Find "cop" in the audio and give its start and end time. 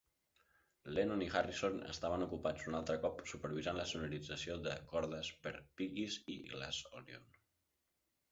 3.03-3.21